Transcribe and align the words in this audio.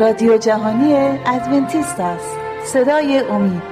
رادیو 0.00 0.38
جهانی 0.38 0.94
ادونتیست 1.26 2.00
است. 2.00 2.36
صدای 2.64 3.18
امید. 3.18 3.62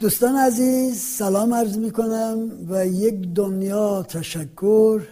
دوستان 0.00 0.36
عزیز 0.36 1.00
سلام 1.00 1.54
عرض 1.54 1.78
می 1.78 1.90
کنم 1.90 2.50
و 2.70 2.86
یک 2.86 3.14
دنیا 3.34 4.02
تشکر 4.02 5.02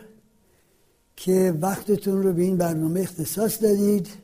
که 1.16 1.54
وقتتون 1.60 2.22
رو 2.22 2.32
به 2.32 2.42
این 2.42 2.56
برنامه 2.56 3.00
اختصاص 3.00 3.62
دادید. 3.62 4.19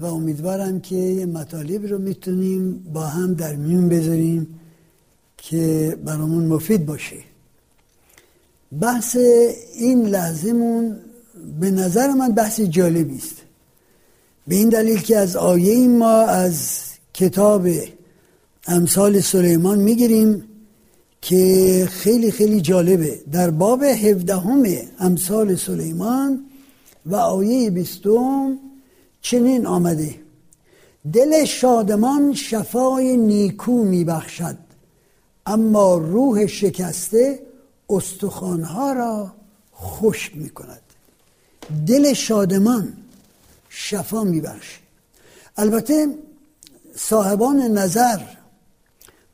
و 0.00 0.04
امیدوارم 0.04 0.80
که 0.80 1.28
مطالب 1.32 1.86
رو 1.86 1.98
می‌تونیم 1.98 2.86
با 2.92 3.06
هم 3.06 3.34
در 3.34 3.56
میون 3.56 3.88
بذاریم 3.88 4.60
که 5.36 5.96
برامون 6.04 6.46
مفید 6.46 6.86
باشه. 6.86 7.16
بحث 8.80 9.16
این 9.74 10.06
لحظهمون 10.06 10.96
به 11.60 11.70
نظر 11.70 12.12
من 12.12 12.32
بحث 12.32 12.60
جالبی 12.60 13.16
است. 13.16 13.36
به 14.48 14.54
این 14.54 14.68
دلیل 14.68 15.00
که 15.00 15.16
از 15.16 15.36
آیه 15.36 15.88
ما 15.88 16.20
از 16.20 16.82
کتاب 17.14 17.68
امثال 18.66 19.20
سلیمان 19.20 19.78
می‌گیریم 19.78 20.44
که 21.22 21.88
خیلی 21.90 22.30
خیلی 22.30 22.60
جالبه. 22.60 23.20
در 23.32 23.50
باب 23.50 23.82
هفدهم 23.82 24.62
امثال 24.98 25.56
سلیمان 25.56 26.44
و 27.06 27.16
آیه 27.16 27.70
بیستم 27.70 28.58
چنین 29.22 29.66
آمده. 29.66 30.14
دل 31.12 31.44
شادمان 31.44 32.34
شفای 32.34 33.16
نیکو 33.16 33.72
میبخشد 33.72 34.56
اما 35.46 35.96
روح 35.96 36.46
شکسته 36.46 37.40
استخوانها 37.90 38.92
را 38.92 39.32
خشک 39.76 40.36
می‌کند. 40.36 40.80
دل 41.86 42.12
شادمان 42.12 42.92
شفا 43.68 44.24
میبخشه. 44.24 44.78
البته 45.56 46.06
صاحبان 46.96 47.60
نظر 47.60 48.18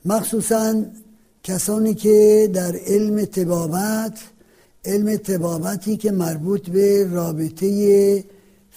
مخصوصا 0.05 0.85
کسانی 1.43 1.95
که 1.95 2.51
در 2.55 2.77
علم 2.77 3.25
تبابت 3.25 4.19
علم 4.85 5.17
تبابتی 5.17 5.97
که 5.97 6.11
مربوط 6.11 6.71
به 6.71 7.11
رابطه 7.11 8.25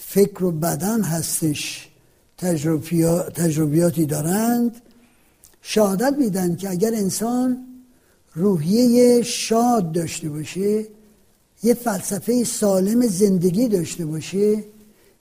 فکر 0.06 0.44
و 0.44 0.52
بدن 0.52 1.02
هستش. 1.02 1.88
تجربیاتی 3.34 4.06
دارند. 4.06 4.80
شهادت 5.62 6.14
میدن 6.18 6.56
که 6.56 6.70
اگر 6.70 6.94
انسان 6.94 7.66
روحیه 8.34 9.22
شاد 9.22 9.92
داشته 9.92 10.28
باشه 10.28 10.86
یه 11.62 11.74
فلسفه 11.74 12.44
سالم 12.44 13.06
زندگی 13.06 13.68
داشته 13.68 14.06
باشه 14.06 14.64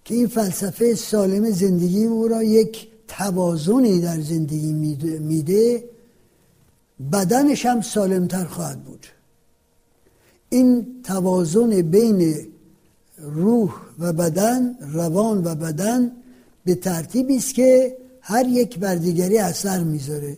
که 0.06 0.16
این 0.16 0.28
فلسفه 0.28 0.96
سالم 0.96 1.52
زندگی 1.52 2.06
او 2.06 2.28
را 2.28 2.44
یک 2.44 2.88
توازنی 3.08 4.00
در 4.00 4.22
زندگی 4.22 4.74
میده 5.20 5.84
بدنش 7.12 7.66
هم 7.66 7.82
سالمتر 7.82 8.46
خواهد 8.46 8.84
بود. 8.84 9.08
این 10.50 10.88
توازن 11.04 11.82
بین 11.82 12.48
روح 13.22 13.74
و 14.00 14.14
بدن 14.14 14.76
روان 14.94 15.38
و 15.44 15.56
بدن 15.56 16.12
به 16.66 16.76
ترتیبی 16.76 17.38
است 17.38 17.54
که 17.54 17.98
هر 18.22 18.48
یک 18.48 18.80
بر 18.80 18.96
دیگری 18.96 19.38
اثر 19.38 19.84
می‌ذاره. 19.84 20.38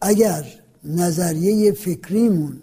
اگر 0.00 0.44
نظریه 0.84 1.72
فکریمون 1.72 2.60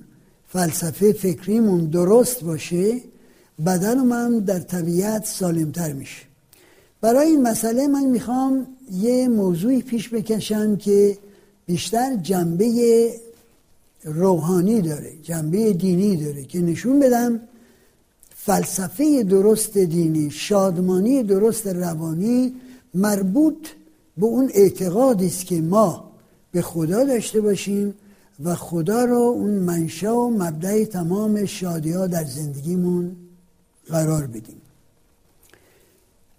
فلسفه 0.48 1.14
فکریمون 1.14 1.86
درست 1.86 2.44
باشه 2.44 3.02
بدن 3.66 3.98
هم 3.98 4.40
در 4.40 4.60
طبیعت 4.60 5.26
سالمتر 5.26 5.94
میشه. 5.94 6.22
برای 7.02 7.28
این 7.28 7.42
مسئله 7.42 7.88
من 7.88 8.06
می‌خوام 8.06 8.68
یه 8.92 9.28
موضوعی 9.28 9.82
پیش 9.82 10.10
بکشم 10.10 10.76
که 10.76 11.18
بیشتر 11.66 12.16
جنبه 12.16 13.12
روحانی 14.04 14.82
داره 14.82 15.12
جنبه 15.24 15.74
دینی 15.74 16.18
داره 16.18 16.44
که 16.44 16.60
نشون 16.60 17.00
بدم 17.00 17.40
فلسفه 18.48 19.24
درست 19.24 19.78
دینی 19.78 20.32
شادمانی 20.32 21.24
درست 21.24 21.68
روانی 21.68 22.56
مربوط 22.94 23.68
به 24.18 24.26
اون 24.26 24.52
اعتقادی 24.54 25.28
است 25.28 25.46
که 25.46 25.62
ما 25.62 26.12
به 26.52 26.62
خدا 26.62 27.04
داشته 27.04 27.42
باشیم 27.42 27.94
و 28.44 28.56
خدا 28.56 29.06
رو 29.06 29.18
اون 29.18 29.52
منشا 29.52 30.18
و 30.18 30.32
مبدع 30.32 30.86
تمام 30.86 31.46
شادی 31.46 31.92
ها 31.92 32.08
در 32.08 32.24
زندگیمون 32.24 33.16
قرار 33.90 34.28
بدیم. 34.28 34.62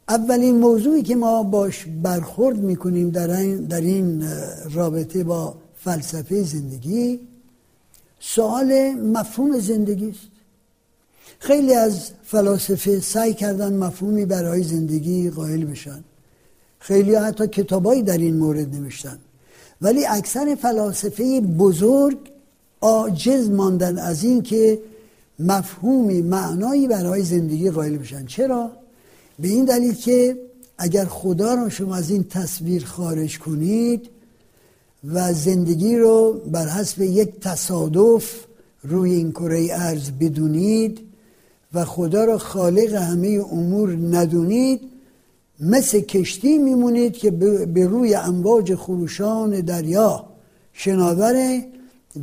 اولین 0.09 0.59
موضوعی 0.59 1.03
که 1.03 1.17
ما 1.17 1.43
باش 1.43 1.87
برخورد 2.03 2.59
می‌کنیم 2.59 3.11
در 3.11 3.31
این, 3.31 3.57
در 3.57 3.81
این 3.81 4.25
رابطه 4.73 5.25
با 5.25 5.57
فلسفه 5.77 6.43
زندگی 6.43 7.21
سوال 8.21 8.95
مفهوم 8.95 9.59
زندگی 9.59 10.11
است. 10.11 10.38
خیلی 11.39 11.75
از 11.75 12.11
فلاسفه 12.25 13.01
سعی 13.01 13.35
کردن 13.35 13.77
مفهومی 13.77 14.25
برای 14.25 14.63
زندگی 14.63 15.31
قائل 15.31 15.65
بشن. 15.65 16.05
خیلی 16.79 17.15
حتی 17.15 17.47
کتابایی 17.47 18.03
در 18.03 18.19
این 18.19 18.37
مورد 18.37 18.75
نوشتن. 18.75 19.19
ولی 19.83 20.07
اکثر 20.07 20.55
فلاسفه 20.55 21.41
بزرگ 21.41 22.19
عاجز 22.81 23.51
ماندن 23.51 23.99
از 23.99 24.25
این 24.25 24.43
که 24.43 24.79
مفهومی 25.39 26.23
معنایی 26.23 26.89
برای 26.89 27.23
زندگی 27.23 27.71
قائل 27.71 27.97
بشن. 27.97 28.27
چرا؟ 28.27 28.71
به 29.39 29.49
این 29.49 29.65
دلیل 29.65 29.95
که 29.95 30.37
اگر 30.79 31.05
خدا 31.05 31.55
را 31.55 31.69
شما 31.69 31.97
از 31.97 32.11
این 32.11 32.25
تصویر 32.25 32.85
خارج 32.85 33.39
کنید 33.39 34.11
و 35.05 35.33
زندگی 35.33 35.97
رو 35.97 36.33
بر 36.33 36.69
حسب 36.69 37.03
یک 37.03 37.41
تصادف 37.41 38.45
روی 38.83 39.13
این 39.13 39.33
کره 39.33 39.69
ارز 39.73 40.11
بدونید 40.11 41.08
و 41.75 41.85
خدا 41.85 42.25
را 42.25 42.39
خالق 42.39 42.95
همه 42.95 43.45
امور 43.53 43.91
ندونید 43.91 44.81
مثل 45.61 46.01
کشتی 46.01 46.59
میمونید 46.59 47.13
که 47.13 47.31
به 47.75 47.87
روی 47.87 48.15
امواج 48.15 48.75
خروشان 48.75 49.51
دریا 49.61 50.25
شناوره 50.73 51.67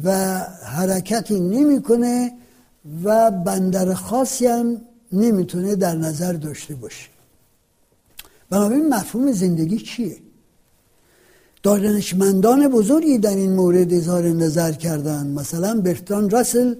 و 0.03 0.39
حرکتی 0.63 1.39
نمی‌کنه 1.39 2.31
و 3.03 3.31
بندر 3.31 3.93
خاصی 3.93 4.47
هم 4.47 4.81
نمی‌تونه 5.11 5.75
در 5.75 5.95
نظر 5.95 6.33
داشته 6.33 6.75
باشه. 6.75 7.09
بنابراین 8.49 8.89
مفهوم 8.89 9.31
زندگی 9.31 9.77
چیه؟ 9.77 10.17
دانشمندان 11.63 12.67
بزرگی 12.67 13.17
در 13.17 13.35
این 13.35 13.53
مورد 13.53 13.93
اظهار 13.93 14.23
نظر 14.23 14.71
کردند 14.71 15.39
مثلا 15.39 15.81
برتان 15.81 16.29
راسل 16.29 16.75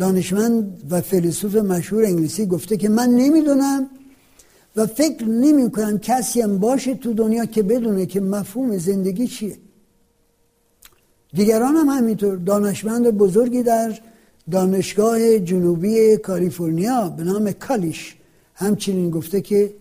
دانشمند 0.00 0.82
و 0.90 1.00
فیلسوف 1.00 1.56
مشهور 1.56 2.04
انگلیسی 2.04 2.46
گفته 2.46 2.76
که 2.76 2.88
من 2.88 3.08
نمی‌دونم 3.08 3.90
و 4.76 4.86
فکر 4.86 5.24
نمی 5.24 5.70
کنم 5.70 5.98
کسی 5.98 6.40
هم 6.40 6.58
باشه 6.58 6.94
تو 6.94 7.12
دنیا 7.12 7.44
که 7.44 7.62
بدونه 7.62 8.06
که 8.06 8.20
مفهوم 8.20 8.78
زندگی 8.78 9.26
چیه. 9.26 9.56
دیگران 11.32 11.76
هم 11.76 11.88
همینطور 11.88 12.36
دانشمند 12.36 13.10
بزرگی 13.10 13.62
در 13.62 13.98
دانشگاه 14.50 15.38
جنوبی 15.38 16.16
کالیفرنیا 16.16 17.08
به 17.08 17.24
نام 17.24 17.52
کالیش 17.52 18.16
همچنین 18.54 19.10
گفته 19.10 19.40
که 19.40 19.74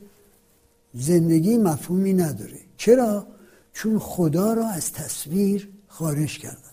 زندگی 0.93 1.57
مفهومی 1.57 2.13
نداره. 2.13 2.59
چرا؟ 2.77 3.27
چون 3.73 3.99
خدا 3.99 4.53
را 4.53 4.67
از 4.67 4.93
تصویر 4.93 5.69
خارج 5.87 6.39
کردن 6.39 6.68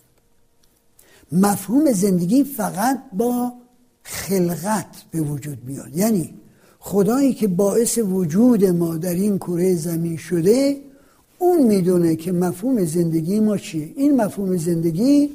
مفهوم 1.32 1.92
زندگی 1.92 2.44
فقط 2.44 3.02
با 3.12 3.52
خلقت 4.02 4.86
به 5.10 5.20
وجود 5.20 5.58
میاد. 5.66 5.96
یعنی 5.96 6.34
خدایی 6.78 7.34
که 7.34 7.48
باعث 7.48 7.98
وجود 7.98 8.64
ما 8.64 8.96
در 8.96 9.14
این 9.14 9.38
کره 9.38 9.74
زمین 9.74 10.16
شده 10.16 10.76
اون 11.38 11.62
می‌دونه 11.62 12.16
که 12.16 12.32
مفهوم 12.32 12.84
زندگی 12.84 13.40
ما 13.40 13.56
چیه. 13.56 13.92
این 13.96 14.16
مفهوم 14.16 14.56
زندگی 14.56 15.30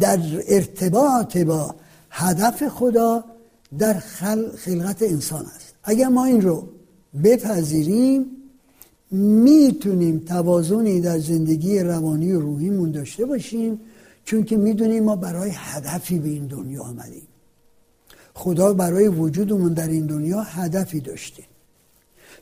در 0.00 0.18
ارتباط 0.48 1.36
با 1.36 1.74
هدف 2.10 2.68
خدا 2.68 3.24
در 3.78 3.94
خلقت 4.56 5.02
انسان 5.02 5.46
است. 5.56 5.74
اگر 5.84 6.08
ما 6.08 6.24
این 6.24 6.42
رو 6.42 6.68
بپذیریم 7.24 8.26
می‌تونیم 9.10 10.18
توازنی 10.18 11.00
در 11.00 11.18
زندگی 11.18 11.78
روانی 11.78 12.32
و 12.32 12.40
روحیمون 12.40 12.90
داشته 12.90 13.26
باشیم 13.26 13.80
چون 14.28 14.44
که 14.44 14.56
می‌دونیم 14.56 15.04
ما 15.04 15.16
برای 15.16 15.50
هدفی 15.54 16.18
به 16.18 16.28
این 16.28 16.46
دنیا 16.46 16.82
آمدیم. 16.82 17.28
خدا 18.34 18.72
برای 18.72 19.08
وجودمون 19.08 19.72
در 19.72 19.88
این 19.88 20.06
دنیا 20.06 20.40
هدفی 20.40 21.00
داشته. 21.00 21.42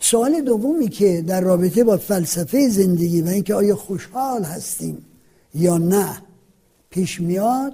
سوال 0.01 0.41
دومی 0.41 0.89
که 0.89 1.25
در 1.27 1.41
رابطه 1.41 1.85
با 1.85 1.97
فلسفه 1.97 2.69
زندگی 2.69 3.23
و 3.23 3.29
اینکه 3.29 3.55
آیا 3.55 3.77
خوشحال 3.77 4.43
هستیم 4.43 5.05
یا 5.55 5.79
نه 5.79 6.23
پیش 6.91 7.21
میاد 7.21 7.73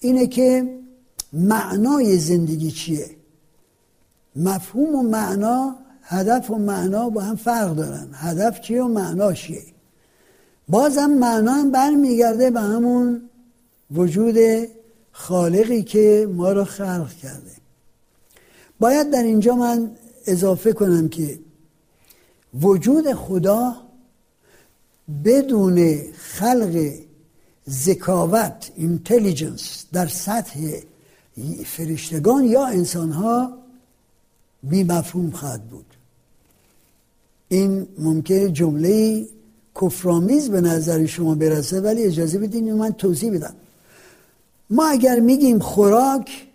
اینه 0.00 0.26
که 0.26 0.78
معنای 1.32 2.18
زندگی 2.18 2.70
چیه؟ 2.70 3.10
مفهوم 4.36 4.94
و 4.94 5.02
معنا 5.02 5.76
هدف 6.02 6.50
و 6.50 6.58
معنا 6.58 7.10
با 7.10 7.20
هم 7.20 7.36
فرق 7.36 7.74
دارن. 7.74 8.08
هدف 8.12 8.60
چیه 8.60 8.82
و 8.82 8.88
معنا 8.88 9.32
چیه؟ 9.32 9.62
بازم 10.68 11.10
معنا 11.10 11.52
هم 11.52 11.70
برمیگرده 11.70 12.50
به 12.50 12.60
همون 12.60 13.28
وجود 13.94 14.36
خالقی 15.12 15.82
که 15.82 16.28
ما 16.32 16.52
رو 16.52 16.64
خلق 16.64 17.12
کرده. 17.22 17.50
باید 18.80 19.10
در 19.10 19.22
اینجا 19.22 19.54
من 19.54 19.90
اضافه 20.26 20.72
کنم 20.72 21.08
که 21.08 21.38
وجود 22.60 23.12
خدا 23.12 23.76
بدون 25.24 25.98
خلق 26.12 26.92
ذکاوت 27.70 28.72
اینتلیجنس 28.76 29.86
در 29.92 30.06
سطح 30.06 30.60
فرشتگان 31.64 32.44
یا 32.44 32.66
انسانها 32.66 33.58
بی 34.62 34.84
مفهوم 34.84 35.30
خواهد 35.30 35.64
بود. 35.64 35.86
این 37.48 37.86
ممکن 37.98 38.52
جمله 38.52 39.26
کفرآمیز 39.80 40.50
به 40.50 40.60
نظر 40.60 41.06
شما 41.06 41.34
برسه 41.34 41.80
ولی 41.80 42.02
اجازه 42.02 42.38
بدین 42.38 42.72
من 42.72 42.92
توضیح 42.92 43.32
بدم. 43.32 43.54
ما 44.72 44.86
اگر 44.86 45.20
میگیم 45.20 45.58
خوراک 45.58 46.46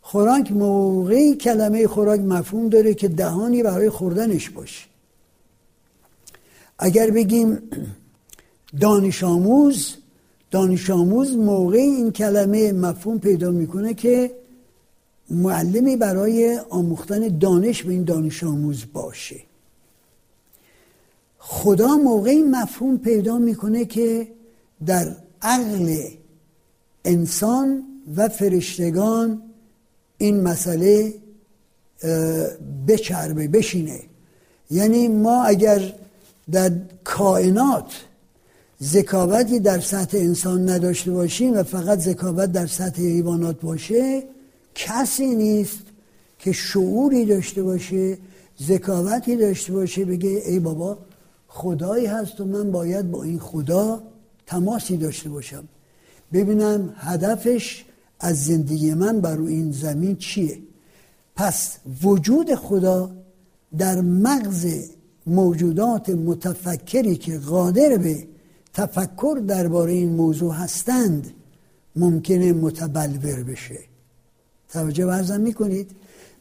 خوراک 0.00 0.52
موقعی 0.52 1.34
کلمه 1.34 1.86
خوراک 1.86 2.20
مفهوم 2.20 2.68
داره 2.68 2.94
که 2.94 3.08
دهانی 3.08 3.62
برای 3.62 3.90
خوردنش 3.90 4.50
باشه. 4.50 4.84
اگر 6.78 7.10
بگیم 7.10 7.58
دانش 8.80 9.24
آموز 9.24 9.96
دانش 10.50 10.90
آموز 10.90 11.36
موقع 11.36 11.78
این 11.78 12.12
کلمه 12.12 12.72
مفهوم 12.72 13.18
پیدا 13.18 13.50
می‌کنه 13.50 13.94
که 13.94 14.34
معلمی 15.30 15.96
برای 15.96 16.60
آموختن 16.70 17.38
دانش 17.38 17.82
به 17.82 17.92
این 17.92 18.04
دانش 18.04 18.44
آموز 18.44 18.84
باشه. 18.92 19.40
خدا 21.38 21.96
موقعی 21.96 22.42
مفهوم 22.42 22.98
پیدا 22.98 23.38
می‌کنه 23.38 23.84
که 23.84 24.28
در 24.86 25.16
عقل 25.42 25.98
انسان 27.06 27.82
و 28.16 28.28
فرشتگان 28.28 29.42
این 30.18 30.40
مسئله 30.40 31.14
بچربه 32.88 33.48
بشینه. 33.48 34.00
یعنی 34.70 35.08
ما 35.08 35.44
اگر 35.44 35.92
در 36.50 36.72
کائنات 37.04 38.04
ذکاوتی 38.82 39.60
در 39.60 39.80
سطح 39.80 40.18
انسان 40.18 40.70
نداشته 40.70 41.10
باشیم 41.10 41.54
و 41.54 41.62
فقط 41.62 41.98
ذکاوت 41.98 42.52
در 42.52 42.66
سطح 42.66 43.02
حیوانات 43.02 43.60
باشه 43.60 44.22
کسی 44.74 45.26
نیست 45.26 45.82
که 46.38 46.52
شعوری 46.52 47.24
داشته 47.24 47.62
باشه 47.62 48.18
ذکاوتی 48.62 49.36
داشته 49.36 49.72
باشه 49.72 50.04
بگه 50.04 50.42
ای 50.46 50.60
بابا 50.60 50.98
خدایی 51.48 52.06
هست 52.06 52.40
و 52.40 52.44
من 52.44 52.70
باید 52.70 53.10
با 53.10 53.22
این 53.22 53.38
خدا 53.38 54.02
تماسی 54.46 54.96
داشته 54.96 55.28
باشم. 55.28 55.64
ببینم 56.32 56.94
هدفش 56.96 57.84
از 58.20 58.44
زندگی 58.44 58.94
من 58.94 59.20
بر 59.20 59.40
این 59.40 59.72
زمین 59.72 60.16
چیه. 60.16 60.58
پس 61.36 61.76
وجود 62.02 62.54
خدا 62.54 63.10
در 63.78 64.00
مغز 64.00 64.66
موجودات 65.26 66.08
متفکری 66.10 67.16
که 67.16 67.38
قادر 67.38 67.96
به 67.96 68.26
تفکر 68.74 69.42
درباره 69.46 69.92
این 69.92 70.12
موضوع 70.12 70.54
هستند 70.54 71.32
ممکنه 71.96 72.52
متبلور 72.52 73.42
بشه. 73.42 73.78
توجه 74.68 75.06
برزم 75.06 75.40
می‌کنید. 75.40 75.90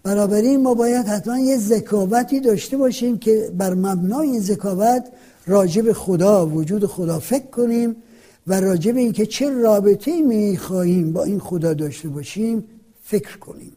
بنابراین 0.03 0.61
ما 0.61 0.73
باید 0.73 1.05
حتما 1.05 1.39
یه 1.39 1.57
ذکاوتی 1.57 2.39
داشته 2.39 2.77
باشیم 2.77 3.17
که 3.17 3.51
بر 3.57 3.73
مبنای 3.73 4.27
این 4.27 4.39
ذکاوت 4.39 5.03
راجب 5.47 5.91
خدا 5.91 6.47
وجود 6.47 6.85
خدا 6.85 7.19
فکر 7.19 7.45
کنیم. 7.45 7.95
و 8.47 8.59
راجب 8.59 8.97
اینکه 8.97 9.25
چه 9.25 9.49
رابطه 9.49 10.21
می 10.21 10.57
خواهیم 10.57 11.13
با 11.13 11.23
این 11.23 11.39
خدا 11.39 11.73
داشته 11.73 12.09
باشیم 12.09 12.63
فکر 13.03 13.37
کنیم. 13.37 13.75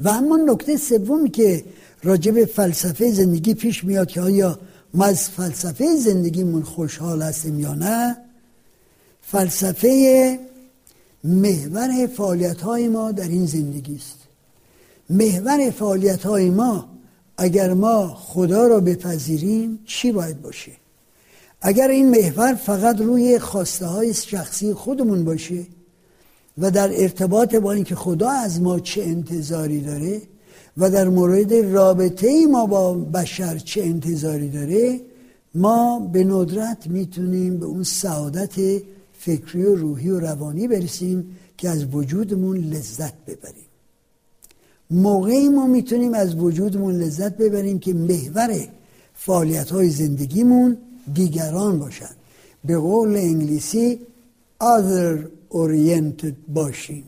و 0.00 0.08
اما 0.08 0.36
نکته 0.36 0.76
سومی 0.76 1.30
که 1.30 1.64
راجب 2.02 2.44
فلسفه 2.44 3.12
زندگی 3.12 3.54
پیش 3.54 3.84
میاد 3.84 4.08
که 4.08 4.20
آیا 4.20 4.58
ما 4.94 5.04
از 5.04 5.30
فلسفه 5.30 5.96
زندگیمون 5.96 6.62
خوشحال 6.62 7.22
هستیم 7.22 7.60
یا 7.60 7.74
نه 7.74 8.16
فلسفه 9.22 10.38
محور 11.24 12.06
فعالیت 12.16 12.60
های 12.60 12.88
ما 12.88 13.12
در 13.12 13.28
این 13.28 13.46
زندگی 13.46 13.96
است. 13.96 14.18
محور 15.10 15.70
فعالیت 15.70 16.26
های 16.26 16.50
ما 16.50 16.88
اگر 17.36 17.74
ما 17.74 18.14
خدا 18.14 18.66
را 18.66 18.80
بپذیریم 18.80 19.78
چی 19.86 20.12
باید 20.12 20.42
باشه؟ 20.42 20.72
اگر 21.60 21.88
این 21.88 22.10
محور 22.10 22.54
فقط 22.54 23.00
روی 23.00 23.38
خواسته 23.38 23.86
های 23.86 24.14
شخصی 24.14 24.74
خودمون 24.74 25.24
باشه 25.24 25.66
و 26.58 26.70
در 26.70 27.02
ارتباط 27.02 27.54
با 27.54 27.72
اینکه 27.72 27.94
خدا 27.94 28.30
از 28.30 28.60
ما 28.60 28.80
چه 28.80 29.02
انتظاری 29.02 29.80
داره 29.80 30.22
و 30.76 30.90
در 30.90 31.08
مورد 31.08 31.54
رابطه 31.54 32.46
ما 32.46 32.66
با 32.66 32.94
بشر 32.94 33.58
چه 33.58 33.82
انتظاری 33.82 34.48
داره 34.48 35.00
ما 35.54 36.10
به 36.12 36.24
ندرت 36.24 36.86
می‌تونیم 36.86 37.58
به 37.58 37.66
اون 37.66 37.82
سعادت 37.82 38.82
فکری 39.18 39.64
و 39.64 39.74
روحی 39.74 40.10
و 40.10 40.20
روانی 40.20 40.68
برسیم 40.68 41.36
که 41.56 41.68
از 41.68 41.84
وجودمون 41.94 42.56
لذت 42.56 43.14
ببریم. 43.26 43.64
موقعی 44.90 45.48
ما 45.48 45.66
می‌تونیم 45.66 46.14
از 46.14 46.34
وجودمون 46.34 46.94
لذت 46.94 47.36
ببریم 47.36 47.78
که 47.78 47.94
محور 47.94 48.68
فعالیت 49.14 49.70
های 49.70 49.90
زندگیمون 49.90 50.76
دیگران 51.14 51.78
باشن. 51.78 52.10
به 52.64 52.78
قول 52.78 53.16
انگلیسی 53.16 54.00
other 54.62 55.18
oriented 55.50 56.34
باشیم. 56.48 57.04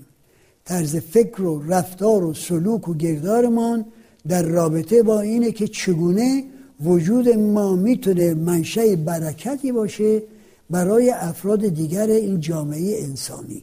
طرز 0.64 0.96
فکر 0.96 1.42
و 1.42 1.62
رفتار 1.68 2.24
و 2.24 2.34
سلوک 2.34 2.88
و 2.88 2.94
گردارمان 2.94 3.84
در 4.28 4.42
رابطه 4.42 5.02
با 5.02 5.20
اینه 5.20 5.52
که 5.52 5.68
چگونه 5.68 6.44
وجود 6.84 7.28
ما 7.28 7.76
می‌تونه 7.76 8.34
منشه 8.34 8.96
برکتی 8.96 9.72
باشه 9.72 10.22
برای 10.70 11.10
افراد 11.10 11.68
دیگر 11.68 12.06
این 12.06 12.40
جامعه 12.40 13.02
انسانی. 13.02 13.62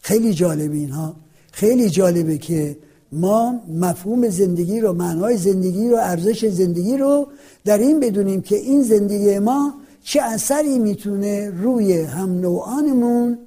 خیلی 0.00 0.34
جالب 0.34 0.72
اینها. 0.72 1.16
خیلی 1.52 1.90
جالبه 1.90 2.38
که 2.38 2.76
ما 3.12 3.60
مفهوم 3.68 4.28
زندگی 4.28 4.80
رو 4.80 4.92
معنای 4.92 5.36
زندگی 5.36 5.88
رو 5.88 5.96
ارزش 5.96 6.44
زندگی 6.44 6.96
رو 6.96 7.26
در 7.64 7.78
این 7.78 8.00
بدونیم 8.00 8.40
که 8.40 8.56
این 8.56 8.82
زندگی 8.82 9.38
ما 9.38 9.74
چه 10.04 10.22
اثری 10.22 10.78
می‌تونه 10.78 11.50
روی 11.50 12.00
هم 12.00 12.40
نوعانمون 12.40 13.38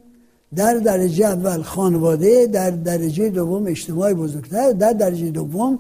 در 0.56 0.74
درجه 0.74 1.26
اول 1.26 1.62
خانواده 1.62 2.48
در 2.48 2.72
درجه 2.72 3.30
دوم 3.30 3.68
اجتماع 3.68 4.14
بزرگتر 4.14 4.72
در 4.72 4.94
درجه 4.94 5.30
دوم 5.30 5.80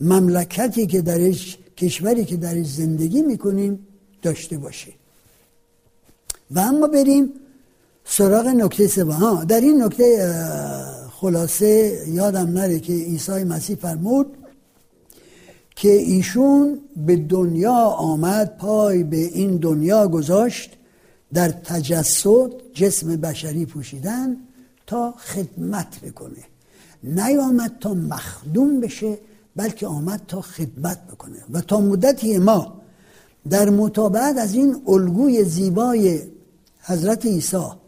مملکتی 0.00 0.86
که 0.86 1.00
درش 1.00 1.58
کشوری 1.76 2.24
که 2.24 2.36
درش 2.36 2.66
زندگی 2.66 3.22
می‌کنیم 3.22 3.86
داشته 4.22 4.58
باشه. 4.58 4.92
و 6.50 6.58
اما 6.58 6.86
بریم 6.86 7.32
سراغ 8.04 8.46
نکته 8.46 8.86
سوم. 8.86 9.44
در 9.44 9.60
این 9.60 9.82
نکته 9.82 10.34
خلاصه 11.24 12.02
یادم 12.08 12.50
نره 12.50 12.80
که 12.80 12.92
عیسی 12.92 13.44
مسیح 13.44 13.76
فرمود 13.76 14.26
که 15.76 15.92
ایشون 15.92 16.78
به 16.96 17.16
دنیا 17.16 17.74
آمد 17.84 18.56
پای 18.56 19.04
به 19.04 19.16
این 19.16 19.56
دنیا 19.56 20.08
گذاشت 20.08 20.70
در 21.32 21.48
تجسد 21.48 22.50
جسم 22.74 23.16
بشری 23.16 23.66
پوشیدن 23.66 24.36
تا 24.86 25.14
خدمت 25.18 26.00
بکنه. 26.00 26.44
نیامد 27.02 27.76
تا 27.80 27.94
مخدوم 27.94 28.80
بشه 28.80 29.18
بلکه 29.56 29.86
آمد 29.86 30.22
تا 30.28 30.40
خدمت 30.40 30.98
بکنه. 31.06 31.38
و 31.52 31.60
تا 31.60 31.80
مدتی 31.80 32.38
ما 32.38 32.80
در 33.50 33.70
مطابقت 33.70 34.38
از 34.38 34.54
این 34.54 34.76
الگوی 34.86 35.44
زیبای 35.44 36.20
حضرت 36.82 37.26
عیسی 37.26 37.83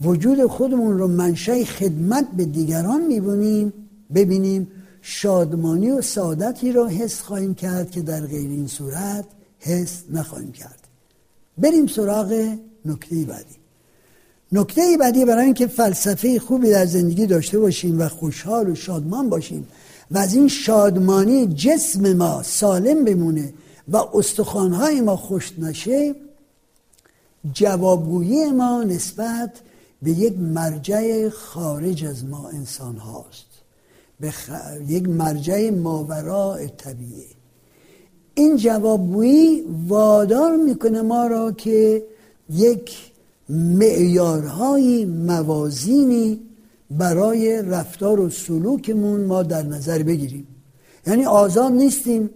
وجود 0.00 0.46
خودمون 0.46 0.98
رو 0.98 1.08
منشه 1.08 1.64
خدمت 1.64 2.28
به 2.36 2.44
دیگران 2.44 3.06
می‌بینیم 3.06 3.72
ببینیم. 4.14 4.68
شادمانی 5.02 5.90
و 5.90 6.02
سعادتی 6.02 6.72
را 6.72 6.86
حس 6.86 7.20
خواهیم 7.20 7.54
کرد 7.54 7.90
که 7.90 8.02
در 8.02 8.20
غیر 8.20 8.50
این 8.50 8.66
صورت 8.66 9.24
حس 9.58 10.02
نخواهیم 10.10 10.52
کرد. 10.52 10.78
بریم 11.58 11.86
سراغ 11.86 12.56
نکته 12.84 13.16
بعدی. 13.16 13.56
نکته 14.52 14.96
بعدی 15.00 15.24
برای 15.24 15.44
اینکه 15.44 15.66
فلسفه 15.66 16.38
خوبی 16.38 16.70
در 16.70 16.86
زندگی 16.86 17.26
داشته 17.26 17.58
باشیم 17.58 18.00
و 18.00 18.08
خوشحال 18.08 18.70
و 18.70 18.74
شادمان 18.74 19.28
باشیم 19.28 19.68
و 20.10 20.18
از 20.18 20.34
این 20.34 20.48
شادمانی 20.48 21.46
جسم 21.46 22.12
ما 22.12 22.42
سالم 22.42 23.04
بمونه 23.04 23.52
و 23.88 23.96
استخوانهای 23.96 25.00
ما 25.00 25.16
خوش 25.16 25.52
نشه 25.58 26.14
جوابگویی 27.52 28.50
ما 28.50 28.82
نسبت 28.82 29.50
به 30.02 30.10
یک 30.10 30.38
مرجع 30.38 31.28
خارج 31.28 32.04
از 32.04 32.24
ما 32.24 32.48
انسان 32.48 32.96
هاست. 32.96 33.46
به 34.20 34.32
یک 34.88 35.08
مرجع 35.08 35.70
ماورا 35.70 36.58
طبیعه. 36.76 37.26
این 38.34 38.56
جوابگویی 38.56 39.64
وادار 39.88 40.56
می‌کنه 40.56 41.02
ما 41.02 41.26
را 41.26 41.52
که 41.52 42.02
یک 42.50 42.96
معیارهای 43.48 45.04
موازینی 45.04 46.40
برای 46.90 47.62
رفتار 47.62 48.20
و 48.20 48.30
سلوکمون 48.30 49.24
ما 49.24 49.42
در 49.42 49.62
نظر 49.62 50.02
بگیریم. 50.02 50.46
یعنی 51.06 51.24
آزاد 51.24 51.72
نیستیم. 51.72 52.30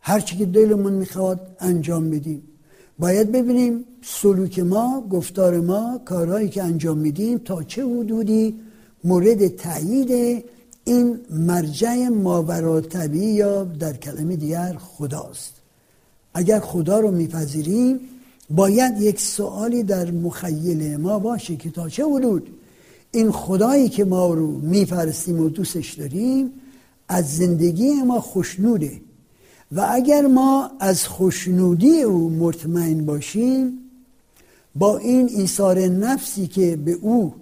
هرچی 0.00 0.36
که 0.36 0.46
دلمون 0.46 0.92
می‌خواد 0.92 1.56
انجام 1.60 2.10
بدیم. 2.10 2.42
باید 2.98 3.32
ببینیم 3.32 3.84
سلوک 4.02 4.58
ما 4.58 5.06
گفتار 5.10 5.60
ما 5.60 6.00
کارهایی 6.04 6.48
که 6.48 6.62
انجام 6.62 6.98
میدیم 6.98 7.38
تا 7.38 7.62
چه 7.62 7.84
حدودی 7.86 8.54
مورد 9.04 9.56
تایید 9.56 10.44
این 10.84 11.20
مرجع 11.30 12.08
ماورا 12.08 12.82
یا 13.12 13.64
در 13.64 13.96
کلمه 13.96 14.36
دیگر 14.36 14.76
خداست. 14.78 15.52
اگر 16.34 16.60
خدا 16.60 17.00
رو 17.00 17.10
میپذیریم 17.10 18.00
باید 18.50 19.00
یک 19.00 19.20
سوالی 19.20 19.82
در 19.82 20.10
مخیل 20.10 20.96
ما 20.96 21.18
باشه 21.18 21.56
که 21.56 21.70
تا 21.70 21.88
چه 21.88 22.04
حدود 22.04 22.48
این 23.12 23.30
خدایی 23.30 23.88
که 23.88 24.04
ما 24.04 24.34
رو 24.34 24.58
میپرستیم 24.58 25.40
و 25.40 25.48
دوستش 25.48 25.94
داریم 25.94 26.50
از 27.08 27.36
زندگی 27.36 27.92
ما 27.92 28.20
خوشنوده. 28.20 29.00
و 29.72 29.86
اگر 29.90 30.26
ما 30.26 30.70
از 30.80 31.06
خوشنودی 31.06 32.02
او 32.02 32.30
مطمئن 32.30 33.04
باشیم 33.04 33.78
با 34.74 34.98
این 34.98 35.28
ایثار 35.28 35.78
نفسی 35.78 36.46
که 36.46 36.76
به 36.76 36.92
او 36.92 37.34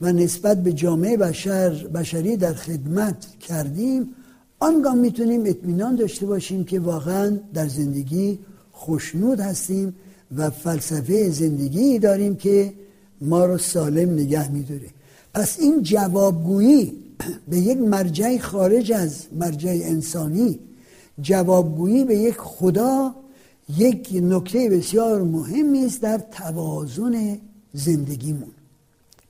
و 0.00 0.12
نسبت 0.12 0.62
به 0.62 0.72
جامعه 0.72 1.16
بشر 1.16 1.70
بشری 1.94 2.36
در 2.36 2.54
خدمت 2.54 3.26
کردیم 3.40 4.08
آنگاه 4.58 4.94
می‌تونیم 4.94 5.42
اطمینان 5.46 5.96
داشته 5.96 6.26
باشیم 6.26 6.64
که 6.64 6.80
واقعا 6.80 7.38
در 7.54 7.68
زندگی 7.68 8.38
خوشنود 8.72 9.40
هستیم 9.40 9.94
و 10.36 10.50
فلسفه 10.50 11.30
زندگی 11.30 11.98
داریم 11.98 12.36
که 12.36 12.72
ما 13.20 13.44
رو 13.44 13.58
سالم 13.58 14.10
نگه 14.10 14.52
میداره. 14.52 14.88
پس 15.34 15.60
این 15.60 15.82
جوابگویی 15.82 16.92
به 17.48 17.58
یک 17.58 17.78
مرجع 17.78 18.38
خارج 18.38 18.92
از 18.92 19.26
مرجع 19.32 19.70
انسانی 19.70 20.58
جوابگویی 21.20 22.04
به 22.04 22.16
یک 22.16 22.36
خدا 22.38 23.14
یک 23.78 24.08
نکته 24.22 24.70
بسیار 24.70 25.22
مهمی 25.22 25.84
است 25.84 26.00
در 26.00 26.18
توازن 26.18 27.38
زندگیمون. 27.72 28.52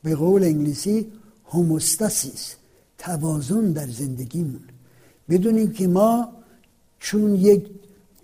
به 0.02 0.14
قول 0.14 0.44
انگلیسی 0.44 1.06
هوموستاسیس 1.46 2.54
توازن 2.98 3.72
در 3.72 3.86
زندگیمون. 3.86 4.60
بدونیم 5.28 5.72
که 5.72 5.86
ما 5.88 6.28
چون 6.98 7.34
یک 7.34 7.66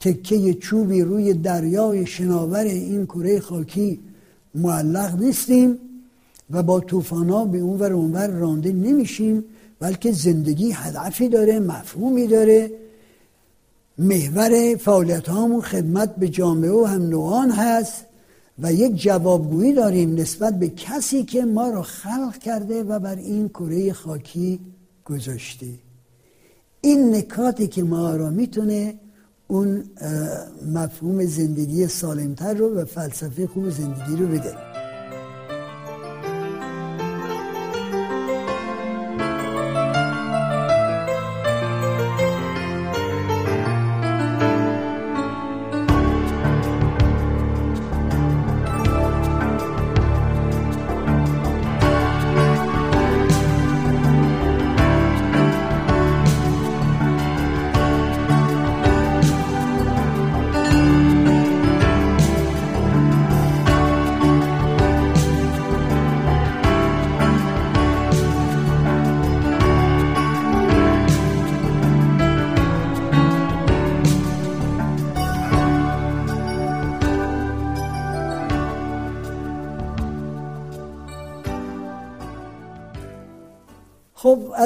تکه 0.00 0.54
چوبی 0.54 1.02
روی 1.02 1.34
دریای 1.34 2.06
شناور 2.06 2.64
این 2.64 3.06
کره 3.06 3.40
خاکی 3.40 4.00
معلق 4.54 5.20
نیستیم 5.20 5.78
و 6.50 6.62
با 6.62 6.82
ها 7.10 7.44
به 7.44 7.58
اون 7.58 7.78
ور 7.80 7.92
اونور 7.92 8.26
رانده 8.26 8.72
نمیشیم 8.72 9.44
بلکه 9.80 10.12
زندگی 10.12 10.72
هدفی 10.72 11.28
داره 11.28 11.60
مفهومی 11.60 12.26
داره 12.26 12.70
محور 13.98 14.76
فعالیت 14.76 15.28
هامون 15.28 15.60
خدمت 15.60 16.16
به 16.16 16.28
جامعه 16.28 16.70
و 16.70 16.84
هم 16.84 17.02
نوعان 17.02 17.50
هست 17.50 18.04
و 18.58 18.72
یک 18.72 18.94
جوابگویی 18.94 19.72
داریم 19.72 20.14
نسبت 20.14 20.58
به 20.58 20.68
کسی 20.68 21.24
که 21.24 21.44
ما 21.44 21.70
را 21.70 21.82
خلق 21.82 22.38
کرده 22.38 22.82
و 22.82 22.98
بر 22.98 23.16
این 23.16 23.48
کره 23.48 23.92
خاکی 23.92 24.60
گذاشته. 25.04 25.66
این 26.80 27.14
نکاتی 27.14 27.66
که 27.66 27.82
ما 27.82 28.16
را 28.16 28.30
می‌تونه 28.30 28.94
اون 29.48 29.84
مفهوم 30.74 31.24
زندگی 31.24 31.86
سالمتر 31.86 32.54
رو 32.54 32.74
و 32.74 32.84
فلسفه 32.84 33.46
خوب 33.46 33.70
زندگی 33.70 34.16
رو 34.16 34.28
بده. 34.28 34.67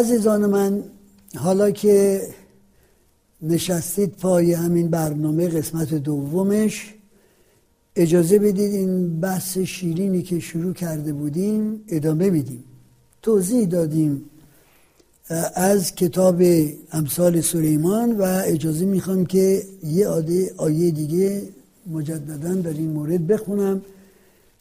عزیزان 0.03 0.47
من 0.47 0.83
حالا 1.37 1.71
که 1.71 2.23
نشستید 3.43 4.11
پای 4.11 4.53
همین 4.53 4.89
برنامه 4.89 5.49
قسمت 5.49 5.95
دومش 5.95 6.95
اجازه 7.97 8.39
بدید 8.39 8.75
این 8.75 9.21
بحث 9.21 9.59
شیرینی 9.59 10.23
که 10.23 10.41
شروع 10.41 10.73
کرده 10.73 11.13
بودیم 11.13 11.85
ادامه 11.89 12.31
بدیم. 12.31 12.65
توضیح 13.23 13.67
دادیم 13.67 14.25
از 15.55 15.95
کتاب 15.95 16.43
امثال 16.93 17.41
سلیمان 17.41 18.13
و 18.13 18.43
اجازه 18.45 18.85
می‌خوام 18.85 19.27
که 19.27 19.63
یه 19.85 20.09
عاده 20.09 20.55
آیه 20.57 20.91
دیگه 20.91 21.43
مجددا 21.87 22.55
در 22.55 22.71
این 22.71 22.91
مورد 22.91 23.27
بخونم. 23.27 23.83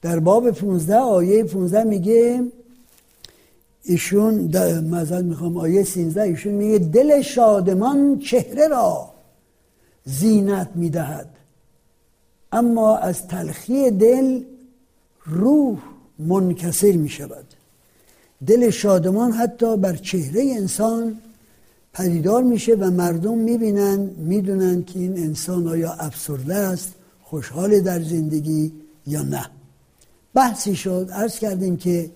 در 0.01 0.19
باب 0.19 0.51
15 0.51 0.95
آیه 0.95 1.43
15 1.43 1.83
میگه 1.83 2.43
ایشون 3.83 4.33
مزد 4.89 5.23
می‌خوام 5.23 5.57
آیه 5.57 5.83
13 5.83 6.21
ایشون 6.21 6.53
میگه 6.53 6.77
دل 6.77 7.21
شادمان 7.21 8.19
چهره 8.19 8.67
را 8.67 9.09
زینت 10.05 10.69
می‌دهد. 10.75 11.29
اما 12.51 12.97
از 12.97 13.27
تلخی 13.27 13.91
دل 13.91 14.43
روح 15.25 15.77
منکسر 16.19 16.91
می‌شود. 16.91 17.45
دل 18.47 18.69
شادمان 18.69 19.31
حتی 19.31 19.77
بر 19.77 19.95
چهره 19.95 20.53
انسان 20.57 21.17
پدیدار 21.93 22.43
میشه 22.43 22.75
و 22.75 22.91
مردم 22.91 23.38
می‌بینن 23.38 23.97
می‌دونن 24.17 24.83
که 24.83 25.00
این 25.00 25.17
انسان 25.17 25.67
آیا 25.67 25.91
افسرده 25.91 26.55
است 26.55 26.93
خوشحال 27.21 27.79
در 27.79 28.01
زندگی 28.01 28.71
یا 29.07 29.21
نه. 29.21 29.45
بحثی 30.33 30.75
شد 30.75 31.09
عرض 31.13 31.39
کردیم 31.39 31.77
که 31.77 32.11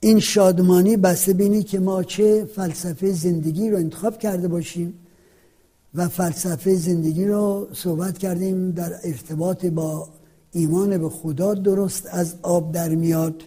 این 0.00 0.20
شادمانی 0.20 0.96
بسته 0.96 1.32
بینی 1.32 1.62
که 1.62 1.80
ما 1.80 2.02
چه 2.02 2.44
فلسفه 2.56 3.12
زندگی 3.12 3.70
رو 3.70 3.76
انتخاب 3.76 4.18
کرده 4.18 4.48
باشیم 4.48 4.94
و 5.94 6.08
فلسفه 6.08 6.74
زندگی 6.74 7.24
رو 7.24 7.68
صحبت 7.72 8.18
کردیم 8.18 8.70
در 8.70 8.92
ارتباط 9.04 9.66
با 9.66 10.08
ایمان 10.52 10.98
به 10.98 11.08
خدا 11.08 11.54
درست 11.54 12.08
از 12.10 12.34
آب 12.42 12.72
در 12.72 12.88
میاد. 12.88 13.42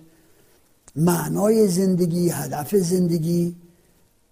معنای 0.96 1.68
زندگی 1.68 2.30
هدف 2.30 2.76
زندگی 2.76 3.56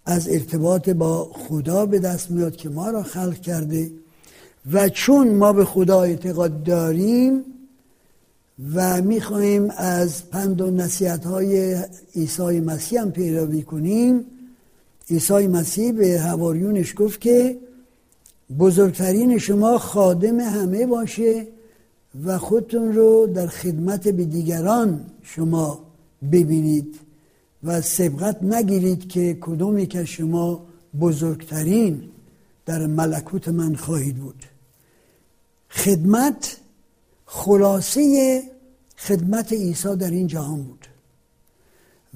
از 0.05 0.29
ارتباط 0.29 0.89
با 0.89 1.31
خدا 1.33 1.85
به 1.85 1.99
دست 1.99 2.31
میاد 2.31 2.55
که 2.55 2.69
ما 2.69 2.89
را 2.89 3.03
خلق 3.03 3.41
کرده 3.41 3.91
و 4.71 4.89
چون 4.89 5.35
ما 5.35 5.53
به 5.53 5.65
خدا 5.65 6.01
اعتقاد 6.01 6.63
داریم 6.63 7.43
و 8.75 9.01
می‌خواهیم 9.01 9.69
از 9.77 10.29
پند 10.29 10.61
و 10.61 10.71
نصیحت 10.71 11.25
های 11.25 11.77
عیسی 12.15 12.59
مسیح 12.59 13.01
هم 13.01 13.11
پیروی 13.11 13.63
کنیم. 13.63 14.25
عیسی 15.09 15.47
مسیح 15.47 15.91
به 15.91 16.19
هواریونش 16.19 16.93
گفت 16.97 17.21
که 17.21 17.57
بزرگترین 18.59 19.37
شما 19.37 19.77
خادم 19.77 20.39
همه 20.39 20.85
باشه 20.85 21.47
و 22.25 22.37
خودتون 22.37 22.93
رو 22.93 23.27
در 23.27 23.47
خدمت 23.47 24.07
به 24.07 24.25
دیگران 24.25 25.05
شما 25.23 25.79
ببینید 26.31 26.95
و 27.63 27.81
سبقت 27.81 28.43
نگیرید 28.43 29.09
که 29.09 29.37
کدومی 29.41 29.87
که 29.87 30.05
شما 30.05 30.65
بزرگترین 30.99 32.03
در 32.65 32.87
ملکوت 32.87 33.47
من 33.47 33.75
خواهید 33.75 34.15
بود. 34.15 34.45
خدمت 35.69 36.57
خلاصه 37.33 38.43
خدمت 38.97 39.53
عیسی 39.53 39.95
در 39.95 40.11
این 40.11 40.27
جهان 40.27 40.63
بود. 40.63 40.87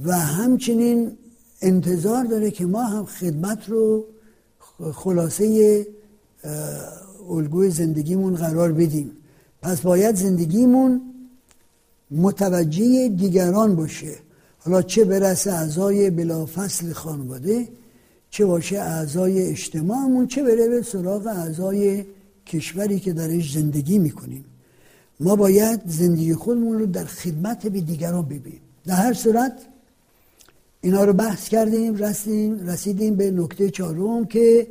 و 0.06 0.20
همچنین 0.20 1.18
انتظار 1.62 2.24
داره 2.24 2.52
که 2.52 2.66
ما 2.66 2.84
هم 2.84 3.06
خدمت 3.06 3.70
رو 3.70 4.06
خلاصه 4.94 5.88
الگوی 7.30 7.70
زندگیمون 7.70 8.36
قرار 8.36 8.72
بدیم. 8.72 9.12
پس 9.62 9.82
باید 9.82 10.16
زندگیمون 10.16 11.02
متوجه 12.12 13.10
دیگران 13.10 13.76
باشه. 13.76 14.16
حالا 14.60 14.82
چه 14.82 15.06
برسه 15.06 15.54
اعضای 15.54 16.10
بلافصل 16.10 16.94
خانواده 16.94 17.68
چه 18.30 18.46
باشه 18.46 18.80
اعضای 18.80 19.42
اجتماعمون 19.42 20.28
چه 20.28 20.44
بره 20.44 20.70
به 20.70 20.82
سراغ 20.82 21.28
اعضای 21.28 22.06
کشوری 22.46 23.00
که 23.00 23.14
درش 23.14 23.54
زندگی 23.54 24.00
می‌کنیم. 24.00 24.46
ما 25.20 25.36
باید 25.36 25.82
زندگی 25.86 26.34
خودمون 26.34 26.80
رو 26.80 26.86
در 26.86 27.06
خدمت 27.06 27.68
به 27.68 27.82
دیگران 27.82 28.26
ببینیم. 28.26 28.62
در 28.86 28.96
هر 28.96 29.14
صورت 29.14 29.54
اینا 30.82 31.04
رو 31.04 31.14
بحث 31.14 31.50
کردیم 31.50 31.96
رسیدیم, 31.96 32.68
رسیدیم 32.68 33.16
به 33.16 33.32
نکته 33.32 33.70
چهارم 33.70 34.26
که 34.26 34.68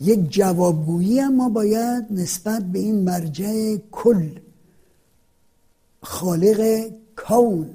یک 0.00 0.30
جوابگویی 0.30 1.18
هم 1.18 1.34
ما 1.34 1.48
باید 1.48 2.04
نسبت 2.10 2.64
به 2.64 2.78
این 2.78 3.04
مرجع 3.04 3.76
کل 3.90 4.28
خالق 6.02 6.90
کون 7.16 7.66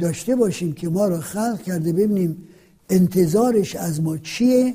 داشته 0.00 0.36
باشیم 0.36 0.72
که 0.72 0.88
ما 0.88 1.08
را 1.08 1.20
خلق 1.20 1.62
کرده 1.62 1.92
ببینیم 1.92 2.48
انتظارش 2.90 3.76
از 3.76 4.00
ما 4.00 4.18
چیه 4.18 4.74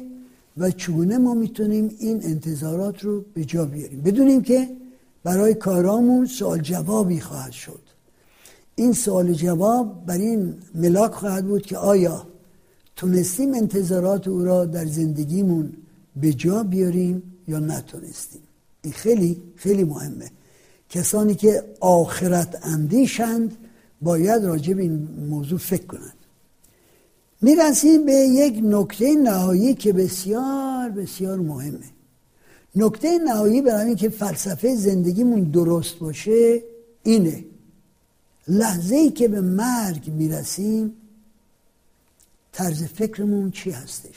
و 0.58 0.72
چگونه 0.72 1.18
ما 1.18 1.34
می‌تونیم 1.34 1.96
این 2.00 2.24
انتظارات 2.24 3.04
رو 3.04 3.26
به 3.34 3.46
جا 3.46 3.66
بیاریم. 3.66 4.02
بدونیم 4.02 4.42
که 4.42 4.68
برای 5.26 5.54
کارامون 5.54 6.26
سوال 6.26 6.62
جوابی 6.62 7.20
خواهد 7.20 7.52
شد. 7.52 7.80
این 8.76 8.94
سوال 8.94 9.34
جواب 9.34 10.06
بر 10.06 10.18
این 10.18 10.54
ملاک 10.76 11.12
خواهد 11.12 11.46
بود 11.46 11.66
که 11.66 11.78
آیا 11.78 12.28
تونستیم 12.96 13.54
انتظارات 13.54 14.28
او 14.28 14.44
را 14.44 14.66
در 14.66 14.86
زندگیمون 14.86 15.74
به 16.16 16.34
جا 16.34 16.64
بیاریم 16.64 17.24
یا 17.48 17.60
نتونستیم؟ 17.60 18.42
این 18.82 18.94
خیلی 18.94 19.42
خیلی 19.56 19.84
مهمه. 19.84 20.32
کسانی 20.90 21.36
که 21.36 21.64
آخرت 21.80 22.60
اندیشند 22.64 23.58
باید 24.02 24.44
راجع 24.44 24.74
به 24.74 24.82
این 24.82 25.08
موضوع 25.30 25.60
فکر 25.60 25.86
کنند. 25.86 26.14
می‌رسیم 27.42 28.06
به 28.06 28.14
یک 28.14 28.60
نکته 28.64 29.16
نهایی 29.16 29.74
که 29.74 29.94
بسیار 29.94 30.90
بسیار 30.90 31.40
مهمه. 31.40 31.95
نکته 32.76 33.18
نهایی 33.18 33.62
برای 33.62 33.96
که 33.96 34.10
فلسفه 34.10 34.76
زندگیمون 34.76 35.44
درست 35.44 36.00
باشه 36.00 36.64
اینه. 37.04 37.46
لحظه 38.48 38.96
ای 38.96 39.12
که 39.12 39.28
به 39.28 39.42
مرگ 39.42 40.08
می‌رسیم 40.08 40.94
طرز 42.54 42.84
فکرمون 42.84 43.52
چی 43.52 43.72
هستش؟ 43.72 44.16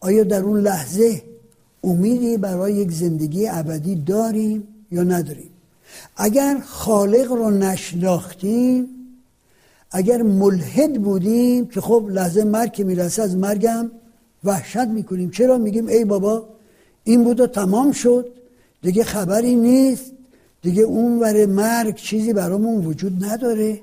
آیا 0.00 0.24
در 0.24 0.40
اون 0.40 0.60
لحظه 0.60 1.22
امیدی 1.84 2.36
برای 2.36 2.74
یک 2.74 2.90
زندگی 2.92 3.48
ابدی 3.48 3.94
داریم 3.94 4.68
یا 4.90 5.02
نداریم؟ 5.02 5.50
اگر 6.16 6.60
خالق 6.66 7.32
رو 7.32 7.50
نشناختیم 7.50 8.88
اگر 9.90 10.22
ملحد 10.22 11.02
بودیم 11.02 11.66
که 11.66 11.80
خب 11.80 12.06
لحظه 12.10 12.44
مرگ 12.44 12.82
می‌رسه 12.82 13.22
از 13.22 13.36
مرگم 13.36 13.90
وحشت 14.44 14.76
می‌کنیم. 14.76 15.30
چرا 15.30 15.58
میگیم 15.58 15.86
ای 15.86 16.04
بابا؟ 16.04 16.51
این 17.04 17.24
بود 17.24 17.40
و 17.40 17.46
تمام 17.46 17.92
شد. 17.92 18.26
دیگه 18.82 19.04
خبری 19.04 19.54
نیست. 19.54 20.12
دیگه 20.62 20.82
اون 20.82 21.20
ور 21.20 21.46
مرگ 21.46 21.94
چیزی 21.94 22.32
برامون 22.32 22.86
وجود 22.86 23.24
نداره. 23.24 23.80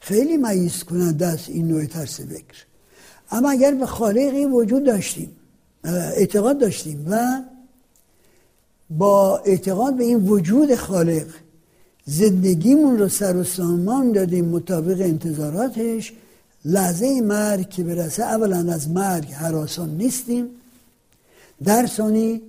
خیلی 0.00 0.36
مایز 0.36 0.84
کننده 0.84 1.26
است 1.26 1.48
این 1.48 1.68
نوع 1.68 1.84
ترس 1.84 2.20
فکر. 2.20 2.64
اما 3.30 3.50
اگر 3.50 3.74
به 3.74 3.86
خالقی 3.86 4.44
وجود 4.44 4.84
داشتیم 4.84 5.30
اعتقاد 5.84 6.58
داشتیم 6.58 7.06
و 7.10 7.42
با 8.90 9.38
اعتقاد 9.38 9.96
به 9.96 10.04
این 10.04 10.28
وجود 10.28 10.74
خالق 10.74 11.26
زندگیمون 12.04 12.98
رو 12.98 13.08
سر 13.08 13.36
و 13.36 13.44
سامان 13.44 14.12
دادیم 14.12 14.44
مطابق 14.44 15.00
انتظاراتش 15.00 16.12
لحظه 16.64 17.20
مرگ 17.20 17.68
که 17.68 17.84
برسه 17.84 18.22
اولا 18.22 18.72
از 18.72 18.90
مرگ 18.90 19.32
حراسان 19.32 19.96
نیستیم. 19.96 20.46
در 21.64 21.86
ثانی 21.86 22.42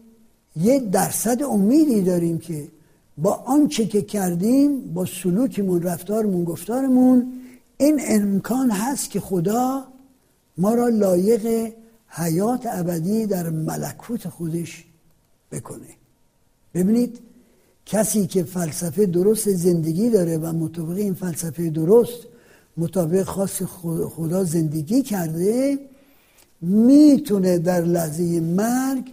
یه 0.56 0.80
درصد 0.80 1.43
امیدی 1.43 2.02
داریم 2.02 2.38
که 2.38 2.67
با 3.17 3.34
آنچه 3.34 3.86
که 3.86 4.02
کردیم 4.02 4.93
با 4.93 5.06
سلوکمون 5.06 5.82
رفتارمون 5.82 6.43
گفتارمون 6.43 7.34
این 7.78 8.02
امکان 8.08 8.71
هست 8.71 9.10
که 9.10 9.19
خدا 9.19 9.84
ما 10.58 10.73
را 10.73 10.88
لایق 10.88 11.73
حیات 12.08 12.65
ابدی 12.71 13.26
در 13.26 13.49
ملکوت 13.49 14.30
خودش 14.30 14.86
بکنه. 15.52 15.88
ببینید 16.73 17.19
کسی 17.86 18.28
که 18.28 18.43
فلسفه 18.43 19.06
درست 19.06 19.49
زندگی 19.49 20.10
داره 20.10 20.38
و 20.38 20.54
مطابق 20.54 20.97
این 20.97 21.13
فلسفه 21.13 21.69
درست 21.69 22.28
مطابق 22.78 23.23
خاص 23.23 23.62
خدا 24.15 24.43
زندگی 24.43 25.02
کرده 25.02 25.80
می‌تونه 26.63 27.58
در 27.58 27.82
لحظه 27.82 28.39
مرگ 28.39 29.04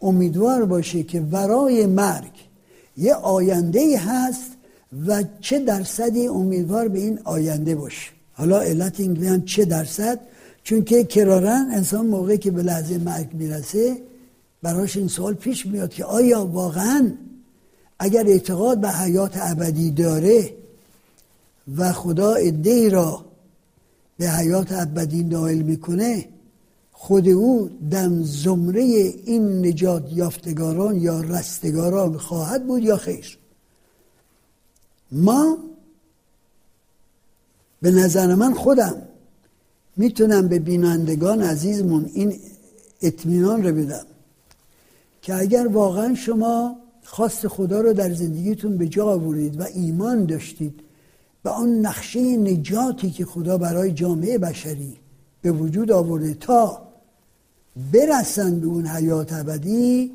امیدوار 0.00 0.64
باشه 0.64 1.02
که 1.02 1.20
ورای 1.20 1.86
مرگ 1.86 2.32
یه 2.96 3.14
آینده 3.14 3.98
هست 3.98 4.50
و 5.06 5.24
چه 5.40 5.58
درصدی 5.58 6.26
امیدوار 6.26 6.88
به 6.88 6.98
این 6.98 7.18
آینده 7.24 7.74
باشه. 7.74 8.10
حالا 8.32 8.60
علت 8.60 9.00
این 9.00 9.44
چه 9.44 9.64
درصد؟ 9.64 10.20
چون 10.64 10.84
که 10.84 11.04
کرارن 11.04 11.70
انسان 11.72 12.06
موقعی 12.06 12.38
که 12.38 12.50
به 12.50 12.62
لحظه 12.62 12.98
مرگ 12.98 13.28
می‌رسه 13.32 13.96
براش 14.62 14.96
این 14.96 15.08
سوال 15.08 15.34
پیش 15.34 15.66
میاد 15.66 15.90
که 15.90 16.04
آیا 16.04 16.46
واقعا 16.46 17.12
اگر 17.98 18.26
اعتقاد 18.26 18.80
به 18.80 18.88
حیات 18.88 19.32
ابدی 19.36 19.90
داره 19.90 20.50
و 21.76 21.92
خدا 21.92 22.34
ای 22.34 22.90
را 22.90 23.24
به 24.18 24.30
حیات 24.30 24.72
ابدی 24.72 25.22
نائل 25.22 25.62
می‌کنه 25.62 26.24
خود 27.02 27.28
او 27.28 27.70
دم 27.90 28.22
زمره 28.22 28.80
این 28.80 29.66
نجات 29.66 30.12
یافتگاران 30.12 30.96
یا 30.96 31.20
رستگاران 31.20 32.18
خواهد 32.18 32.66
بود 32.66 32.82
یا 32.82 32.96
خیر. 32.96 33.38
ما 35.12 35.58
به 37.82 37.90
نظر 37.90 38.34
من 38.34 38.54
خودم 38.54 39.02
می‌تونم 39.96 40.48
به 40.48 40.58
بینندگان 40.58 41.42
عزیزمون 41.42 42.10
این 42.14 42.40
اطمینان 43.02 43.62
رو 43.62 43.74
بدم 43.74 44.06
که 45.22 45.34
اگر 45.34 45.66
واقعا 45.66 46.14
شما 46.14 46.76
خواست 47.04 47.48
خدا 47.48 47.80
رو 47.80 47.92
در 47.92 48.12
زندگیتون 48.12 48.76
به 48.76 48.88
جا 48.88 49.06
آورید 49.06 49.60
و 49.60 49.64
ایمان 49.74 50.26
داشتید 50.26 50.80
به 51.42 51.50
آن 51.50 51.68
نقشه 51.68 52.36
نجاتی 52.36 53.10
که 53.10 53.24
خدا 53.24 53.58
برای 53.58 53.92
جامعه 53.92 54.38
بشری 54.38 54.96
به 55.42 55.52
وجود 55.52 55.92
آورده 55.92 56.34
تا 56.34 56.91
برسن 57.92 58.60
به 58.60 58.66
اون 58.66 58.86
حیات 58.86 59.32
ابدی 59.32 60.12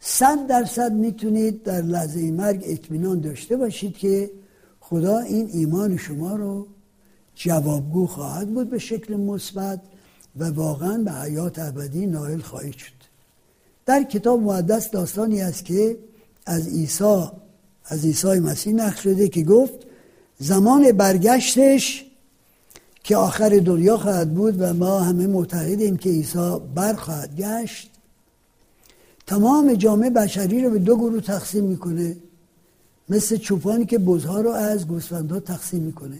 صد 0.00 0.46
درصد 0.46 0.92
می‌تونید 0.92 1.62
در 1.62 1.82
لحظه 1.82 2.30
مرگ 2.30 2.62
اطمینان 2.66 3.20
داشته 3.20 3.56
باشید 3.56 3.96
که 3.96 4.30
خدا 4.80 5.18
این 5.18 5.50
ایمان 5.52 5.96
شما 5.96 6.36
رو 6.36 6.66
جوابگو 7.34 8.06
خواهد 8.06 8.54
بود 8.54 8.70
به 8.70 8.78
شکل 8.78 9.16
مثبت 9.16 9.80
و 10.36 10.44
واقعا 10.44 10.98
به 10.98 11.12
حیات 11.12 11.58
ابدی 11.58 12.06
نائل 12.06 12.40
خواهید 12.40 12.74
شد. 12.74 12.92
در 13.86 14.02
کتاب 14.02 14.40
مقدس 14.42 14.90
داستانی 14.90 15.40
است 15.40 15.64
که 15.64 15.98
از 16.46 16.68
عیسی 16.68 17.24
از 17.84 18.04
عیسی 18.04 18.38
مسیح 18.38 18.72
نقل 18.72 18.96
شده 18.96 19.28
که 19.28 19.42
گفت 19.42 19.86
زمان 20.38 20.92
برگشتش 20.92 22.09
که 23.04 23.16
آخر 23.16 23.62
دنیا 23.64 23.96
خواهد 23.96 24.34
بود 24.34 24.54
و 24.58 24.74
ما 24.74 25.00
همه 25.00 25.26
معتقدیم 25.26 25.96
که 25.96 26.10
عیسی 26.10 26.56
برخواهد 26.74 27.36
گشت. 27.36 27.90
تمام 29.26 29.74
جامعه 29.74 30.10
بشری 30.10 30.64
رو 30.64 30.70
به 30.70 30.78
دو 30.78 30.96
گروه 30.96 31.20
تقسیم 31.20 31.64
می‌کنه. 31.64 32.16
مثل 33.08 33.36
چوپانی 33.36 33.86
که 33.86 33.98
بزها 33.98 34.40
رو 34.40 34.50
از 34.50 34.88
گوسفندها 34.88 35.40
تقسیم 35.40 35.82
می‌کنه. 35.82 36.18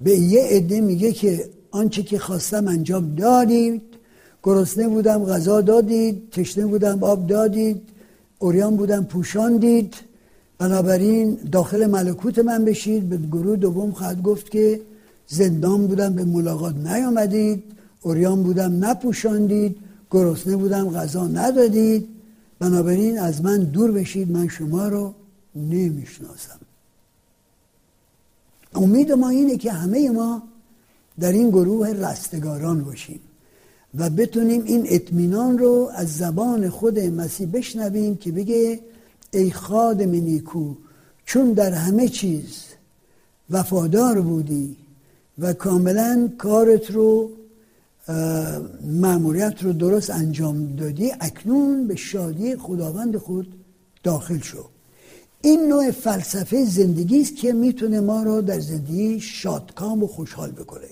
به 0.00 0.10
یه 0.18 0.42
عده 0.42 0.80
میگه 0.80 1.12
که 1.12 1.48
آنچه 1.70 2.02
که 2.02 2.18
خواستم 2.18 2.68
انجام 2.68 3.14
دادید 3.14 3.82
گرسنه 4.42 4.88
بودم 4.88 5.24
غذا 5.24 5.60
دادید 5.60 6.30
تشنه 6.30 6.66
بودم 6.66 7.02
آب 7.02 7.26
دادید 7.26 7.82
اوریان 8.38 8.76
بودم 8.76 9.04
پوشاندید 9.04 9.94
بنابراین 10.58 11.38
داخل 11.52 11.86
ملکوت 11.86 12.38
من 12.38 12.64
بشید. 12.64 13.08
به 13.08 13.16
گروه 13.16 13.56
دوم 13.56 13.92
خواهد 13.92 14.22
گفت 14.22 14.50
که 14.50 14.80
زندان 15.26 15.86
بودم 15.86 16.14
به 16.14 16.24
ملاقات 16.24 16.76
نیامدید. 16.76 17.64
اوریان 18.02 18.42
بودم 18.42 18.84
نپوشاندید. 18.84 19.76
گرسنه 20.10 20.56
بودم 20.56 20.90
غذا 20.90 21.26
ندادید. 21.26 22.08
بنابراین 22.58 23.18
از 23.18 23.42
من 23.42 23.58
دور 23.58 23.92
بشید 23.92 24.30
من 24.30 24.48
شما 24.48 24.88
رو 24.88 25.14
نمی‌شناسم. 25.56 26.58
امید 28.74 29.12
ما 29.12 29.28
اینه 29.28 29.56
که 29.56 29.72
همه 29.72 30.10
ما 30.10 30.42
در 31.20 31.32
این 31.32 31.50
گروه 31.50 31.88
رستگاران 31.88 32.84
باشیم 32.84 33.20
و 33.94 34.10
بتونیم 34.10 34.62
این 34.64 34.86
اطمینان 34.88 35.58
رو 35.58 35.90
از 35.94 36.16
زبان 36.16 36.68
خود 36.68 36.98
مسیح 36.98 37.48
بشنویم 37.52 38.16
که 38.16 38.32
بگه 38.32 38.80
ای 39.30 39.50
خادم 39.50 40.10
نیکو 40.10 40.74
چون 41.24 41.52
در 41.52 41.72
همه 41.72 42.08
چیز 42.08 42.64
وفادار 43.50 44.20
بودی 44.20 44.76
و 45.38 45.52
کاملا 45.52 46.30
کارت 46.38 46.90
رو 46.90 47.30
معمولیت 48.84 49.62
رو 49.62 49.72
درست 49.72 50.10
انجام 50.10 50.76
دادی 50.76 51.12
اکنون 51.20 51.86
به 51.86 51.96
شادی 51.96 52.56
خداوند 52.56 53.16
خود 53.16 53.54
داخل 54.02 54.38
شو. 54.38 54.64
این 55.42 55.68
نوع 55.68 55.90
فلسفه 55.90 56.64
زندگی 56.64 57.20
است 57.20 57.36
که 57.36 57.52
می‌تونه 57.52 58.00
ما 58.00 58.22
رو 58.22 58.42
در 58.42 58.60
زندگی 58.60 59.20
شادکام 59.20 60.02
و 60.02 60.06
خوشحال 60.06 60.50
بکنه. 60.50 60.88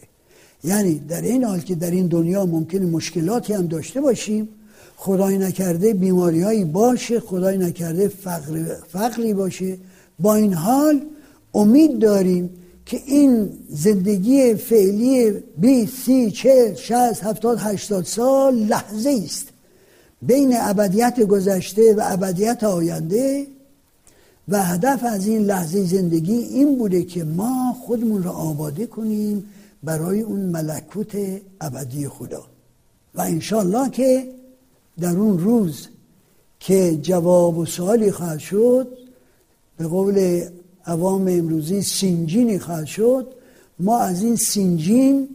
یعنی 0.65 0.99
در 0.99 1.23
این 1.23 1.45
حال 1.45 1.61
که 1.61 1.75
در 1.75 1.91
این 1.91 2.07
دنیا 2.07 2.47
ممکن 2.47 2.79
مشکلاتی 2.79 3.53
هم 3.53 3.67
داشته 3.67 4.01
باشیم 4.01 4.49
خدای 4.97 5.39
نکرده 5.39 5.95
بیماریهایی 5.95 6.65
باشه 6.65 7.21
خدای 7.21 7.59
نکرده 7.59 8.09
فقر 8.09 8.77
فقری 8.89 9.35
باشه 9.35 9.79
با 10.19 10.35
این 10.35 10.53
حال 10.53 11.01
امید 11.55 11.99
داریم 11.99 12.51
که 12.87 13.01
این 13.07 13.51
زندگی 13.69 14.55
فعلی 14.55 15.31
20 15.59 15.95
30 16.05 16.31
40 16.31 16.75
60 16.75 17.25
70 17.25 17.59
80 17.61 18.05
سال 18.05 18.55
لحظه 18.55 19.21
است. 19.25 19.49
بین 20.23 20.55
ابدیت 20.61 21.21
گذشته 21.21 21.95
و 21.95 22.01
ابدیت 22.05 22.65
آینده 22.65 23.47
و 24.49 24.63
هدف 24.63 25.05
از 25.05 25.27
این 25.27 25.43
لحظه 25.43 25.85
زندگی 25.85 26.35
این 26.35 26.79
بوده 26.79 27.03
که 27.03 27.25
ما 27.25 27.77
خودمون 27.87 28.23
را 28.23 28.33
آباده 28.33 28.87
کنیم 28.87 29.45
برای 29.83 30.21
اون 30.21 30.41
ملکوت 30.41 31.17
ابدی 31.61 32.09
خدا. 32.09 32.45
و 33.15 33.21
انشالله 33.21 33.91
که 33.91 34.29
در 35.01 35.17
اون 35.17 35.39
روز 35.39 35.89
که 36.61 36.99
جواب 37.03 37.59
و 37.59 37.67
سوالی 37.67 38.13
خواهد 38.13 38.39
شد 38.39 38.89
به 39.79 39.87
قول 39.87 40.45
عوام 40.87 41.29
امروزی 41.29 41.83
سینجینی 41.83 42.59
خواهد 42.59 42.87
شد. 42.87 43.35
ما 43.79 43.99
از 43.99 44.23
این 44.23 44.37
سینجین 44.37 45.29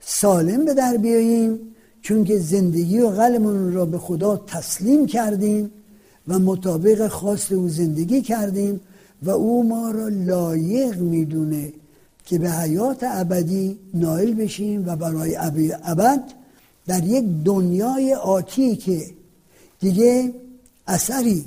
سالم 0.00 0.64
به 0.64 0.74
در 0.74 0.96
بیاییم 0.96 1.58
چون 2.02 2.24
که 2.24 2.38
زندگی 2.38 3.00
و 3.00 3.08
قلمون 3.08 3.72
را 3.72 3.86
به 3.86 3.98
خدا 3.98 4.36
تسلیم 4.36 5.06
کردیم 5.06 5.70
و 6.28 6.38
مطابق 6.38 7.08
خواست 7.08 7.52
او 7.52 7.68
زندگی 7.68 8.22
کردیم 8.22 8.80
و 9.22 9.30
او 9.30 9.68
ما 9.68 9.90
را 9.90 10.08
لایق 10.08 11.00
می‌دونه 11.00 11.72
که 12.24 12.38
به 12.38 12.50
حیات 12.50 12.98
ابدی 13.02 13.78
نائل 13.94 14.34
بشیم 14.34 14.88
و 14.88 14.96
برای 14.96 15.36
ابد 15.84 16.22
در 16.86 17.04
یک 17.04 17.24
دنیای 17.44 18.14
آتی 18.14 18.76
که 18.76 19.06
دیگه 19.80 20.32
اثری 20.86 21.44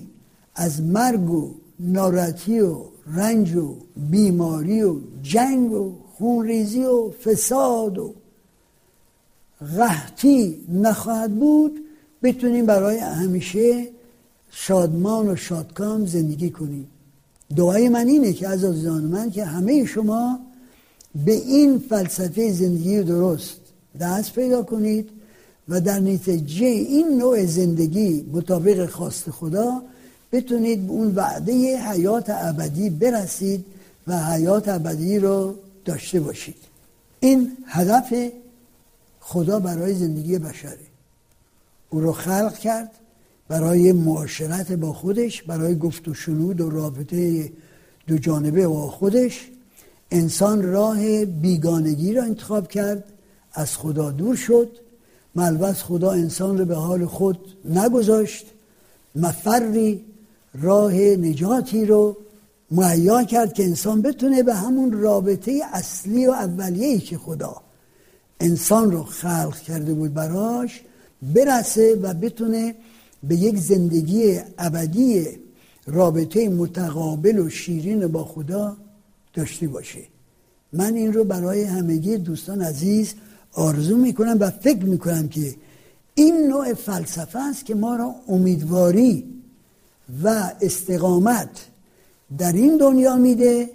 از 0.56 0.82
مرگ 0.82 1.30
و 1.30 1.52
ناراحتی 1.80 2.60
و 2.60 2.91
رنج 3.08 3.56
و 3.56 3.76
بیماری 3.96 4.84
و 4.84 4.96
جنگ 5.24 5.72
و 5.72 5.94
خونریزی 6.18 6.84
و 6.84 7.12
فساد 7.12 7.98
و 7.98 8.14
قحطی 9.78 10.60
نخواهد 10.74 11.40
بود 11.40 11.80
بتونیم 12.24 12.66
برای 12.66 12.98
همیشه 12.98 13.88
شادمان 14.52 15.30
و 15.30 15.36
شادکام 15.36 16.06
زندگی 16.06 16.50
کنیم. 16.50 16.88
دعای 17.56 17.90
من 17.90 18.08
اینه 18.08 18.34
که 18.34 18.48
از 18.48 18.64
عزیزان 18.64 19.04
من 19.04 19.32
که 19.32 19.46
همه 19.46 19.86
شما 19.86 20.40
به 21.26 21.32
این 21.32 21.80
فلسفه 21.80 22.52
زندگی 22.52 23.04
درست 23.04 23.60
دست 24.00 24.34
پیدا 24.34 24.64
کنید 24.64 25.10
و 25.70 25.82
در 25.82 26.00
نتیجه 26.00 26.66
این 26.66 27.18
نوع 27.18 27.46
زندگی 27.46 28.26
مطابق 28.34 28.90
خواست 28.90 29.30
خدا 29.30 29.82
بتونید 30.32 30.88
به 30.88 30.92
اون 30.94 31.16
وعده 31.16 31.78
حیات 31.78 32.26
ابدی 32.30 32.90
برسید 32.90 33.66
و 34.08 34.26
حیات 34.26 34.70
ابدی 34.70 35.20
رو 35.20 35.56
داشته 35.86 36.20
باشید. 36.20 36.56
این 37.20 37.58
هدف 37.68 38.14
خدا 39.20 39.60
برای 39.60 39.94
زندگی 39.94 40.38
بشره 40.38 40.78
او 41.90 42.00
رو 42.00 42.12
خلق 42.12 42.58
کرد 42.58 42.92
برای 43.48 43.92
معاشرت 43.92 44.72
با 44.72 44.94
خودش 44.94 45.44
برای 45.44 45.78
گفت 45.78 46.08
و 46.08 46.14
شنود 46.14 46.62
و 46.62 46.70
رابطه 46.70 47.52
دو 48.08 48.18
جانبه 48.18 48.68
با 48.68 48.90
خودش. 48.90 49.48
انسان 50.12 50.64
راه 50.64 51.26
بیگانگی 51.26 52.14
را 52.14 52.24
انتخاب 52.24 52.68
کرد 52.68 53.04
از 53.54 53.78
خدا 53.78 54.12
دور 54.12 54.36
شد. 54.36 54.70
ملبس 55.36 55.84
خدا 55.84 56.12
انسان 56.12 56.58
رو 56.58 56.66
به 56.66 56.76
حال 56.76 57.06
خود 57.06 57.40
نگذاشت. 57.66 58.46
مفری 59.16 60.06
راه 60.54 60.94
نجاتی 60.94 61.86
رو 61.86 62.18
مهیا 62.72 63.24
کرد 63.24 63.54
که 63.54 63.64
انسان 63.64 64.02
بتونه 64.02 64.44
به 64.44 64.56
همون 64.56 64.92
رابطه 64.92 65.62
اصلی 65.74 66.28
و 66.28 66.32
اولیه‌ای 66.32 67.00
که 67.00 67.18
خدا 67.18 67.56
انسان 68.40 68.92
رو 68.92 69.04
خلق 69.04 69.60
کرده 69.60 69.94
بود 69.94 70.14
براش 70.14 70.82
برسه 71.22 71.96
و 72.02 72.14
بتونه 72.14 72.76
به 73.24 73.36
یک 73.36 73.58
زندگی 73.58 74.40
ابدی 74.58 75.28
رابطه 75.88 76.50
متقابل 76.50 77.40
و 77.40 77.50
شیرین 77.50 78.08
با 78.08 78.24
خدا 78.24 78.78
داشته 79.34 79.68
باشه. 79.68 80.02
من 80.74 80.94
این 80.94 81.14
رو 81.14 81.24
برای 81.24 81.64
همگی 81.64 82.18
دوستان 82.18 82.62
عزیز 82.62 83.14
آرزو 83.54 83.98
می‌کنم 83.98 84.38
و 84.40 84.50
فکر 84.50 84.86
می‌کنم 84.86 85.28
که 85.28 85.56
این 86.16 86.48
نوع 86.48 86.74
فلسفه 86.74 87.40
است 87.40 87.66
که 87.66 87.76
ما 87.76 87.96
را 87.96 88.16
امیدواری 88.28 89.41
و 90.24 90.52
استقامت 90.62 91.50
در 92.38 92.52
این 92.52 92.78
دنیا 92.78 93.16
میده 93.16 93.70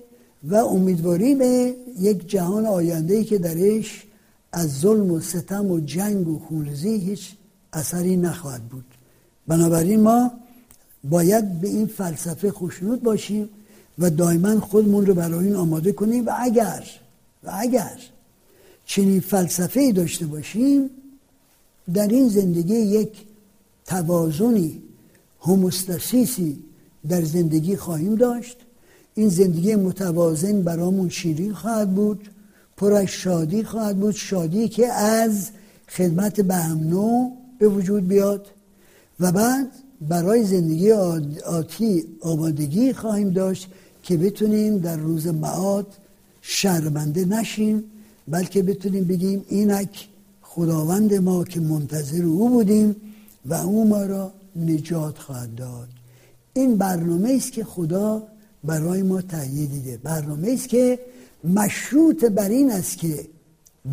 و 0.45 0.55
امیدواری 0.55 1.35
به 1.35 1.75
یک 1.99 2.29
جهان 2.29 2.67
آینده 2.67 3.15
ای 3.15 3.25
که 3.25 3.39
درش 3.39 4.05
از 4.53 4.81
ظلم 4.81 5.11
و 5.11 5.21
ستم 5.21 5.71
و 5.71 5.81
جنگ 5.81 6.29
و 6.29 6.39
خونریزی 6.39 6.99
هیچ 6.99 7.33
اثری 7.73 8.17
نخواهد 8.17 8.63
بود. 8.63 8.85
بنابراین 9.47 10.01
ما 10.01 10.31
باید 11.05 11.61
به 11.61 11.69
این 11.69 11.87
فلسفه 11.87 12.51
خوشنود 12.51 13.03
باشیم 13.03 13.49
و 13.99 14.11
دائما 14.11 14.61
خودمون 14.61 15.07
رو 15.07 15.15
برای 15.15 15.47
این 15.47 15.57
آماده 15.57 15.93
کنیم 15.93 16.27
و 16.27 16.31
اگر 16.39 16.85
و 17.45 17.51
اگر 17.55 18.01
چنین 18.87 19.21
فلسفه 19.21 19.81
ای 19.81 19.93
داشته 19.93 20.27
باشیم 20.27 20.91
در 21.95 22.09
این 22.09 22.29
زندگی 22.29 22.75
یک 22.75 23.13
توازنی 23.87 24.83
هموستاسیسی 25.47 26.59
در 27.09 27.23
زندگی 27.23 27.77
خواهیم 27.77 28.15
داشت. 28.15 28.57
این 29.15 29.29
زندگی 29.29 29.75
متوازن 29.75 30.63
برامون 30.63 31.09
شیرین 31.09 31.53
خواهد 31.55 31.95
بود 31.95 32.31
پر 32.77 32.93
از 32.93 33.07
شادی 33.07 33.63
خواهد 33.63 33.97
بود 33.97 34.15
شادی 34.15 34.69
که 34.69 34.87
از 34.93 35.51
خدمت 35.89 36.41
به 36.41 36.55
هم 36.55 36.79
نوع 36.79 37.33
به 37.59 37.69
وجود 37.69 38.09
بیاد. 38.09 38.47
و 39.21 39.33
بعد 39.33 39.69
برای 40.09 40.45
زندگی 40.45 40.93
آتی 41.47 42.05
آمادگی 42.21 42.93
خواهیم 42.93 43.31
داشت 43.31 43.69
که 44.03 44.17
بتونیم 44.17 44.79
در 44.79 44.97
روز 44.97 45.27
معاد 45.27 45.87
شرمنده 46.43 47.25
نشیم 47.25 47.85
بلکه 48.29 48.63
بتونیم 48.63 49.05
بگیم 49.05 49.45
اینک 49.49 50.09
خداوند 50.43 51.15
ما 51.15 51.45
که 51.45 51.61
منتظر 51.61 52.23
او 52.25 52.49
بودیم 52.49 52.97
و 53.47 53.55
او 53.55 53.89
ما 53.89 54.03
را 54.03 54.33
نجات 54.57 55.19
خواهد 55.19 55.55
داد. 55.55 55.89
این 56.53 56.77
برنامه 56.77 57.33
است 57.37 57.53
که 57.53 57.65
خدا 57.65 58.23
برای 58.65 59.03
ما 59.03 59.23
تهیه 59.23 59.67
دیده 59.67 59.97
برنامه 59.97 60.51
است 60.53 60.69
که 60.69 60.99
مشروط 61.45 62.25
بر 62.25 62.49
این 62.49 62.71
است 62.71 62.99
که 62.99 63.27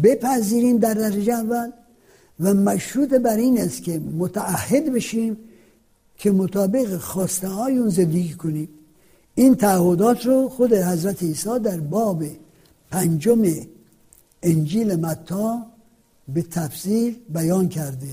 بپذیریم 0.04 0.78
در 0.78 0.94
درجه 0.94 1.34
اول 1.34 1.72
و 2.40 2.54
مشروط 2.54 3.14
بر 3.14 3.38
این 3.38 3.62
است 3.62 3.84
که 3.84 4.00
متعهد 4.00 4.94
بشیم 4.94 5.38
که 6.18 6.32
مطابق 6.32 6.98
خواسته 6.98 7.48
های 7.48 7.78
اون 7.78 7.90
زندگی 7.90 8.34
کنیم. 8.34 8.70
این 9.36 9.56
تعهدات 9.56 10.26
رو 10.26 10.50
خود 10.50 10.74
حضرت 10.74 11.24
عیسی 11.24 11.60
در 11.60 11.80
باب 11.80 12.24
پنجم 12.92 13.44
انجیل 14.44 14.96
متا 14.96 15.66
به 16.28 16.42
تفصیل 16.42 17.16
بیان 17.30 17.70
کرده. 17.70 18.08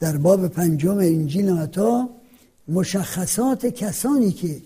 در 0.00 0.16
باب 0.16 0.48
پنجم 0.48 0.98
انجیل 0.98 1.52
متا 1.52 2.08
مشخصات 2.68 3.66
کسانی 3.66 4.32
که 4.32 4.62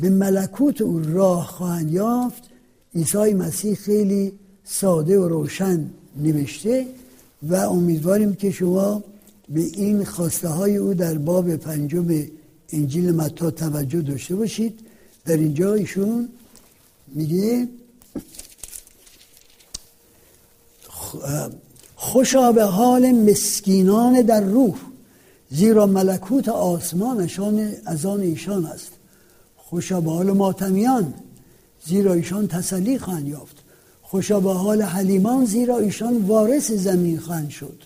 به 0.00 0.10
ملکوت 0.10 0.80
او 0.80 0.98
راه 0.98 1.46
خواهند 1.46 1.92
یافت 1.92 2.42
عیسی 2.94 3.34
مسیح 3.34 3.74
خیلی 3.74 4.32
ساده 4.64 5.18
و 5.18 5.28
روشن 5.28 5.90
نوشته 6.16 6.86
و 7.42 7.54
امیدواریم 7.54 8.34
که 8.34 8.50
شما 8.50 9.04
به 9.48 9.60
این 9.60 10.04
خواسته 10.04 10.48
های 10.48 10.76
او 10.76 10.94
در 10.94 11.18
باب 11.18 11.56
پنجم 11.56 12.26
انجیل 12.72 13.10
متا 13.10 13.50
توجه 13.50 14.00
داشته 14.00 14.34
باشید. 14.34 14.80
در 15.24 15.36
اینجا 15.36 15.74
ایشون 15.74 16.28
میگه 17.08 17.68
خوشا 22.02 22.52
به 22.52 22.64
حال 22.64 23.12
مسکینان 23.12 24.22
در 24.22 24.40
روح 24.40 24.74
زیرا 25.50 25.86
ملکوت 25.86 26.48
آسمانشان 26.48 27.72
از 27.86 28.06
آن 28.06 28.20
ایشان 28.20 28.66
است. 28.66 28.92
خوشا 29.56 30.00
به 30.00 30.10
حال 30.10 30.30
ماتمیان 30.30 31.14
زیرا 31.84 32.12
ایشان 32.12 32.48
تسلی 32.48 32.98
خواهند 32.98 33.28
یافت. 33.28 33.56
خوشا 34.02 34.40
به 34.40 34.52
حال 34.52 34.82
حلیمان 34.82 35.44
زیرا 35.44 35.78
ایشان 35.78 36.16
وارث 36.16 36.72
زمین 36.72 37.18
خواهند 37.18 37.50
شد. 37.50 37.82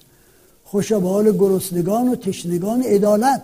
خوشا 0.64 1.00
به 1.00 1.08
حال 1.08 1.32
گرسنگان 1.32 2.08
و 2.08 2.16
تشنگان 2.16 2.82
عدالت 2.82 3.42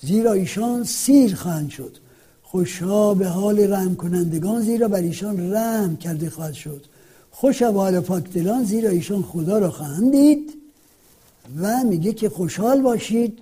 زیرا 0.00 0.32
ایشان 0.32 0.84
سیر 0.84 1.34
خواهند 1.34 1.70
شد. 1.70 1.96
خوشا 2.42 3.14
به 3.14 3.28
حال 3.28 3.72
رحم 3.72 3.96
کنندگان 3.96 4.62
زیرا 4.62 4.88
بر 4.88 5.00
ایشان 5.00 5.52
رحم 5.52 5.96
کرده 5.96 6.30
خواهد 6.30 6.54
شد. 6.54 6.84
خوشا 7.30 7.72
به 7.72 7.78
حال 7.78 8.00
پاکدلان 8.00 8.64
زیرا 8.64 8.90
ایشان 8.90 9.22
خدا 9.22 9.58
را 9.58 9.70
خواهند 9.70 10.12
دید 10.12 10.54
و 11.60 11.84
میگه 11.84 12.12
که 12.12 12.28
خوشحال 12.28 12.82
باشید 12.82 13.38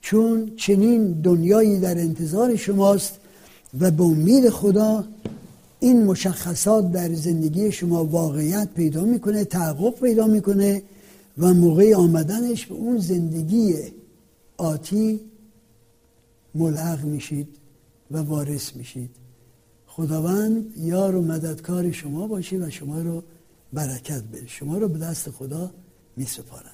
چون 0.00 0.52
چنین 0.56 1.12
دنیایی 1.12 1.80
در 1.80 1.98
انتظار 1.98 2.56
شماست 2.56 3.18
و 3.80 3.90
به 3.90 4.02
امید 4.02 4.48
خدا 4.48 5.04
این 5.80 6.04
مشخصات 6.04 6.92
در 6.92 7.14
زندگی 7.14 7.72
شما 7.72 8.04
واقعیت 8.04 8.68
پیدا 8.74 9.04
می‌کنه 9.04 9.44
تحقق 9.44 10.00
پیدا 10.00 10.26
می‌کنه 10.26 10.82
و 11.38 11.54
موقع 11.54 11.94
آمدنش 11.94 12.66
به 12.66 12.74
اون 12.74 12.98
زندگی 12.98 13.74
آتی 14.56 15.20
ملحق 16.54 17.04
میشید 17.04 17.48
و 18.10 18.18
وارث 18.18 18.76
میشید. 18.76 19.10
خداوند 19.86 20.64
یار 20.76 21.16
و 21.16 21.22
مددکار 21.22 21.92
شما 21.92 22.26
باشی 22.26 22.56
و 22.56 22.70
شما 22.70 23.02
رو 23.02 23.22
برکت 23.72 24.22
بده. 24.22 24.46
شما 24.46 24.78
رو 24.78 24.88
به 24.88 24.98
دست 24.98 25.30
خدا 25.30 25.74
میسپارم. 26.16 26.71